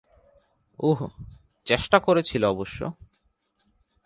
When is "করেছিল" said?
1.99-2.43